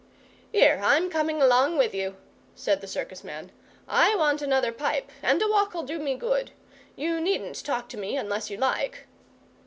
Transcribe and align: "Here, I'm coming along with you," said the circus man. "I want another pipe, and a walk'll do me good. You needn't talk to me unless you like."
"Here, 0.51 0.81
I'm 0.83 1.11
coming 1.11 1.43
along 1.43 1.77
with 1.77 1.93
you," 1.93 2.15
said 2.55 2.81
the 2.81 2.87
circus 2.87 3.23
man. 3.23 3.51
"I 3.87 4.15
want 4.15 4.41
another 4.41 4.71
pipe, 4.71 5.11
and 5.21 5.39
a 5.43 5.47
walk'll 5.47 5.83
do 5.83 5.99
me 5.99 6.15
good. 6.15 6.49
You 6.95 7.21
needn't 7.21 7.63
talk 7.63 7.87
to 7.89 7.97
me 7.97 8.17
unless 8.17 8.49
you 8.49 8.57
like." 8.57 9.05